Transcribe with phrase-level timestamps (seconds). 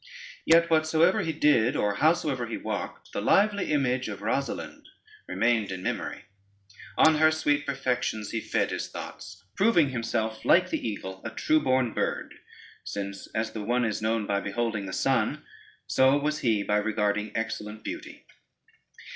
[0.45, 4.85] Yet whatsoever he did, or howsoever he walked, the lively image of Rosalynde
[5.27, 6.23] remained in memory:
[6.97, 11.61] on her sweet perfections he fed his thoughts, proving himself like the eagle a true
[11.61, 12.33] born bird,
[12.83, 15.43] since as the one is known by beholding the sun,
[15.85, 18.25] so was he by regarding excellent beauty.